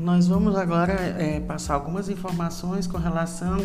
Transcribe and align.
Nós 0.00 0.26
vamos 0.26 0.56
agora 0.56 0.94
é, 0.94 1.40
passar 1.40 1.74
algumas 1.74 2.08
informações 2.08 2.86
com 2.86 2.96
relação 2.96 3.62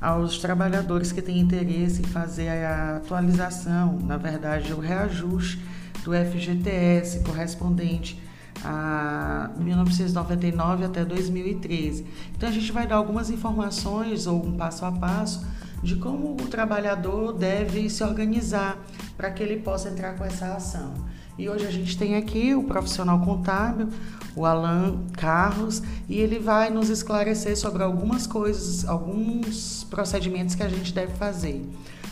aos 0.00 0.38
trabalhadores 0.38 1.12
que 1.12 1.20
têm 1.20 1.38
interesse 1.38 2.00
em 2.00 2.06
fazer 2.06 2.48
a 2.48 2.96
atualização, 2.96 3.98
na 3.98 4.16
verdade, 4.16 4.72
o 4.72 4.80
reajuste 4.80 5.62
do 6.02 6.12
FGTS 6.12 7.20
correspondente 7.20 8.18
a 8.64 9.50
1999 9.58 10.86
até 10.86 11.04
2013. 11.04 12.06
Então 12.34 12.48
a 12.48 12.52
gente 12.52 12.72
vai 12.72 12.86
dar 12.86 12.96
algumas 12.96 13.28
informações 13.28 14.26
ou 14.26 14.42
um 14.42 14.56
passo 14.56 14.86
a 14.86 14.92
passo 14.92 15.46
de 15.82 15.96
como 15.96 16.32
o 16.32 16.46
trabalhador 16.46 17.34
deve 17.34 17.90
se 17.90 18.02
organizar 18.02 18.78
para 19.18 19.30
que 19.30 19.42
ele 19.42 19.58
possa 19.58 19.90
entrar 19.90 20.16
com 20.16 20.24
essa 20.24 20.54
ação. 20.54 20.94
E 21.36 21.48
hoje 21.48 21.66
a 21.66 21.70
gente 21.70 21.98
tem 21.98 22.16
aqui 22.16 22.54
o 22.54 22.62
profissional 22.62 23.18
contábil, 23.20 23.88
o 24.36 24.46
Alan 24.46 25.00
Carlos, 25.14 25.82
e 26.08 26.20
ele 26.20 26.38
vai 26.38 26.70
nos 26.70 26.88
esclarecer 26.88 27.56
sobre 27.56 27.82
algumas 27.82 28.24
coisas, 28.24 28.86
alguns 28.86 29.84
procedimentos 29.90 30.54
que 30.54 30.62
a 30.62 30.68
gente 30.68 30.92
deve 30.94 31.12
fazer. 31.14 31.64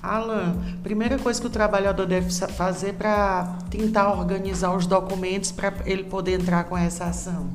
Alan, 0.00 0.56
primeira 0.84 1.18
coisa 1.18 1.40
que 1.40 1.48
o 1.48 1.50
trabalhador 1.50 2.06
deve 2.06 2.30
fazer 2.30 2.94
para 2.94 3.58
tentar 3.68 4.12
organizar 4.12 4.72
os 4.72 4.86
documentos 4.86 5.50
para 5.50 5.74
ele 5.84 6.04
poder 6.04 6.40
entrar 6.40 6.64
com 6.64 6.78
essa 6.78 7.06
ação? 7.06 7.48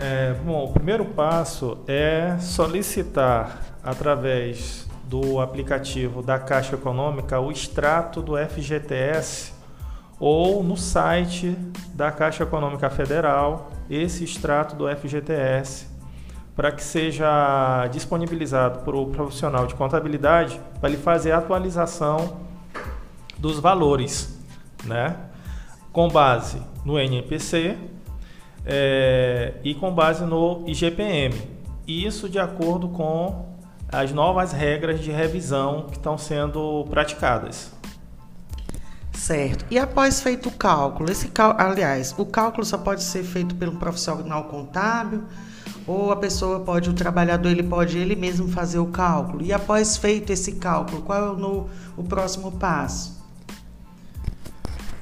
É, 0.00 0.34
bom, 0.44 0.64
o 0.64 0.72
primeiro 0.72 1.04
passo 1.04 1.78
é 1.86 2.36
solicitar 2.40 3.62
através 3.84 4.88
do 5.04 5.40
aplicativo 5.40 6.22
da 6.22 6.40
Caixa 6.40 6.74
Econômica 6.74 7.38
o 7.38 7.52
extrato 7.52 8.20
do 8.20 8.36
FGTS 8.36 9.57
ou 10.20 10.62
no 10.62 10.76
site 10.76 11.56
da 11.94 12.10
Caixa 12.10 12.42
Econômica 12.42 12.90
Federal 12.90 13.70
esse 13.88 14.24
extrato 14.24 14.74
do 14.74 14.88
FGTS 14.88 15.86
para 16.54 16.72
que 16.72 16.82
seja 16.82 17.86
disponibilizado 17.92 18.80
para 18.80 18.96
o 18.96 19.06
profissional 19.06 19.66
de 19.66 19.76
contabilidade 19.76 20.60
para 20.80 20.88
ele 20.88 20.98
fazer 20.98 21.30
a 21.30 21.38
atualização 21.38 22.38
dos 23.38 23.60
valores, 23.60 24.36
né? 24.84 25.16
Com 25.92 26.08
base 26.08 26.60
no 26.84 26.98
NPC 26.98 27.78
é, 28.66 29.54
e 29.62 29.72
com 29.74 29.94
base 29.94 30.24
no 30.24 30.64
IGPM. 30.66 31.34
Isso 31.86 32.28
de 32.28 32.40
acordo 32.40 32.88
com 32.88 33.46
as 33.90 34.12
novas 34.12 34.52
regras 34.52 35.00
de 35.00 35.12
revisão 35.12 35.86
que 35.86 35.96
estão 35.96 36.18
sendo 36.18 36.84
praticadas. 36.90 37.77
Certo. 39.28 39.66
E 39.70 39.78
após 39.78 40.22
feito 40.22 40.48
o 40.48 40.52
cálculo, 40.52 41.12
esse 41.12 41.28
cal... 41.28 41.54
aliás, 41.58 42.14
o 42.16 42.24
cálculo 42.24 42.64
só 42.64 42.78
pode 42.78 43.02
ser 43.02 43.22
feito 43.22 43.54
pelo 43.56 43.72
profissional 43.72 44.44
contábil 44.44 45.24
ou 45.86 46.10
a 46.10 46.16
pessoa 46.16 46.60
pode, 46.60 46.88
o 46.88 46.94
trabalhador 46.94 47.50
ele 47.50 47.62
pode 47.62 47.98
ele 47.98 48.16
mesmo 48.16 48.48
fazer 48.48 48.78
o 48.78 48.86
cálculo. 48.86 49.44
E 49.44 49.52
após 49.52 49.98
feito 49.98 50.32
esse 50.32 50.52
cálculo, 50.52 51.02
qual 51.02 51.18
é 51.18 51.30
o, 51.30 51.36
no, 51.36 51.68
o 51.94 52.04
próximo 52.04 52.52
passo? 52.52 53.22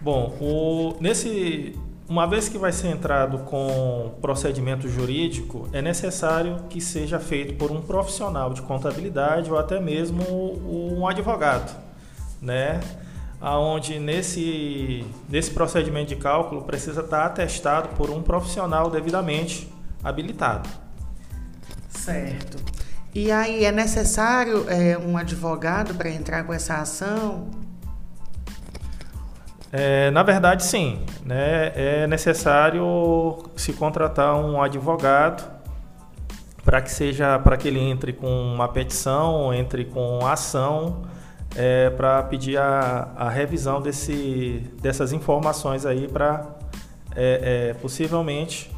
Bom, 0.00 0.36
o, 0.40 0.96
nesse 1.00 1.78
uma 2.08 2.26
vez 2.26 2.48
que 2.48 2.58
vai 2.58 2.72
ser 2.72 2.88
entrado 2.88 3.38
com 3.44 4.12
procedimento 4.20 4.88
jurídico, 4.88 5.68
é 5.72 5.80
necessário 5.80 6.64
que 6.68 6.80
seja 6.80 7.20
feito 7.20 7.54
por 7.54 7.70
um 7.70 7.80
profissional 7.80 8.52
de 8.52 8.60
contabilidade 8.62 9.52
ou 9.52 9.56
até 9.56 9.78
mesmo 9.78 10.24
um 10.98 11.06
advogado, 11.06 11.72
né? 12.42 12.80
Aonde 13.40 13.98
nesse 13.98 15.04
nesse 15.28 15.50
procedimento 15.50 16.08
de 16.08 16.16
cálculo 16.16 16.62
precisa 16.62 17.02
estar 17.02 17.26
atestado 17.26 17.88
por 17.90 18.10
um 18.10 18.22
profissional 18.22 18.90
devidamente 18.90 19.70
habilitado. 20.02 20.68
Certo. 21.88 22.58
E 23.14 23.30
aí 23.32 23.64
é 23.64 23.72
necessário 23.72 24.66
é, 24.68 24.98
um 24.98 25.16
advogado 25.16 25.94
para 25.94 26.10
entrar 26.10 26.44
com 26.44 26.52
essa 26.52 26.76
ação? 26.76 27.50
É, 29.72 30.10
na 30.10 30.22
verdade, 30.22 30.64
sim. 30.64 31.04
Né? 31.24 31.72
É 31.74 32.06
necessário 32.06 33.50
se 33.56 33.72
contratar 33.72 34.36
um 34.36 34.62
advogado 34.62 35.50
para 36.64 36.80
que 36.82 36.90
seja 36.90 37.38
para 37.38 37.56
que 37.56 37.68
ele 37.68 37.80
entre 37.80 38.12
com 38.12 38.28
uma 38.28 38.68
petição, 38.68 39.52
entre 39.54 39.84
com 39.84 40.26
ação 40.26 41.02
é, 41.56 41.90
para 41.90 42.22
pedir 42.24 42.58
a, 42.58 43.08
a, 43.16 43.30
revisão 43.30 43.80
desse, 43.80 44.62
dessas 44.80 45.12
informações 45.12 45.86
aí 45.86 46.06
para 46.06 46.46
é, 47.14 47.70
é, 47.70 47.74
possivelmente 47.74 48.70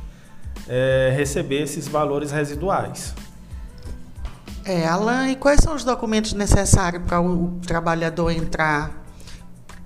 é, 0.69 1.13
receber 1.17 1.63
esses 1.63 1.89
valores 1.89 2.31
residuais. 2.31 3.15
É, 4.65 4.87
Alan, 4.87 5.29
e 5.29 5.37
quais 5.37 5.61
são 5.61 5.75
os 5.75 5.83
documentos 5.83 6.35
necessários 6.35 7.03
para 7.05 7.21
o 7.21 7.59
trabalhador 7.67 8.31
entrar 8.31 9.03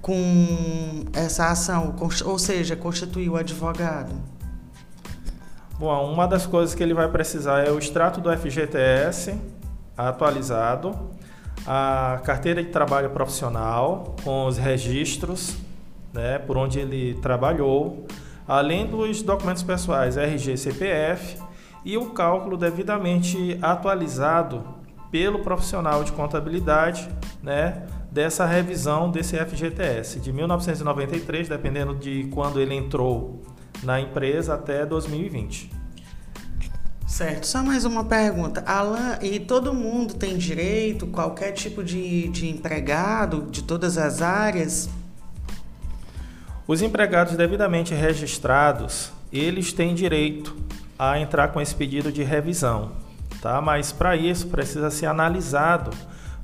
com 0.03 1.05
essa 1.13 1.47
ação, 1.47 1.95
ou 2.25 2.39
seja, 2.39 2.75
constituir 2.75 3.29
o 3.29 3.37
advogado? 3.37 4.13
Bom, 5.79 6.13
uma 6.13 6.27
das 6.27 6.47
coisas 6.47 6.75
que 6.75 6.83
ele 6.83 6.95
vai 6.95 7.09
precisar 7.09 7.61
é 7.61 7.71
o 7.71 7.79
extrato 7.79 8.21
do 8.21 8.37
FGTS 8.37 9.39
atualizado, 9.97 11.11
a 11.67 12.21
carteira 12.25 12.63
de 12.63 12.71
trabalho 12.71 13.11
profissional 13.11 14.17
com 14.25 14.47
os 14.47 14.59
registros, 14.59 15.57
né, 16.13 16.39
por 16.39 16.57
onde 16.57 16.79
ele 16.79 17.15
trabalhou, 17.23 18.07
além 18.47 18.87
dos 18.87 19.23
documentos 19.23 19.63
pessoais 19.63 20.17
RG, 20.17 20.57
CPF 20.57 21.39
e 21.85 21.97
o 21.97 22.11
cálculo 22.11 22.57
devidamente 22.57 23.59
atualizado 23.63 24.65
pelo 25.11 25.41
profissional 25.41 26.03
de 26.05 26.13
contabilidade, 26.13 27.09
né, 27.43 27.87
dessa 28.11 28.45
revisão 28.45 29.11
desse 29.11 29.37
FGTS 29.37 30.21
de 30.21 30.33
1993, 30.33 31.49
dependendo 31.49 31.95
de 31.95 32.25
quando 32.33 32.61
ele 32.61 32.75
entrou 32.75 33.43
na 33.83 34.01
empresa, 34.01 34.55
até 34.55 34.85
2020. 34.85 35.82
Certo, 37.13 37.47
só 37.47 37.63
mais 37.63 37.85
uma 37.85 38.05
pergunta. 38.05 38.65
Alan, 38.67 39.19
e 39.21 39.39
todo 39.39 39.75
mundo 39.75 40.15
tem 40.15 40.39
direito, 40.39 41.07
qualquer 41.07 41.53
tipo 41.53 41.85
de, 41.85 42.29
de 42.29 42.49
empregado 42.49 43.49
de 43.51 43.63
todas 43.63 43.99
as 43.99 44.23
áreas? 44.23 44.89
Os 46.67 46.81
empregados 46.81 47.37
devidamente 47.37 47.93
registrados, 47.93 49.13
eles 49.31 49.75
têm 49.75 49.95
direito 49.95 50.57
a 50.99 51.19
entrar 51.21 51.49
com 51.49 51.61
esse 51.61 51.75
pedido 51.75 52.11
de 52.11 52.23
revisão 52.23 52.93
tá? 53.43 53.61
Mas 53.61 53.93
para 53.93 54.17
isso 54.17 54.47
precisa 54.47 54.89
ser 54.89 55.05
analisado 55.05 55.91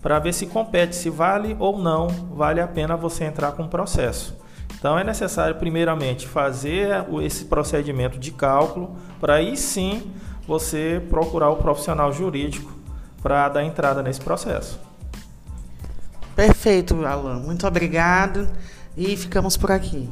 para 0.02 0.18
ver 0.18 0.34
se 0.34 0.44
compete, 0.44 0.94
se 0.94 1.08
vale 1.08 1.56
ou 1.58 1.78
não 1.78 2.08
vale 2.34 2.60
a 2.60 2.68
pena 2.68 2.94
você 2.94 3.24
entrar 3.24 3.52
com 3.52 3.62
o 3.62 3.68
processo. 3.68 4.36
Então 4.78 4.98
é 4.98 5.02
necessário 5.02 5.54
primeiramente 5.54 6.28
fazer 6.28 7.06
esse 7.22 7.46
procedimento 7.46 8.18
de 8.18 8.32
cálculo 8.32 8.96
para 9.18 9.36
aí 9.36 9.56
sim 9.56 10.12
você 10.48 11.00
procurar 11.10 11.50
o 11.50 11.56
profissional 11.56 12.10
jurídico 12.10 12.72
para 13.22 13.50
dar 13.50 13.62
entrada 13.62 14.02
nesse 14.02 14.20
processo. 14.20 14.80
Perfeito, 16.34 17.04
Alan. 17.04 17.40
Muito 17.40 17.66
obrigado 17.66 18.48
e 18.96 19.14
ficamos 19.14 19.58
por 19.58 19.70
aqui. 19.70 20.08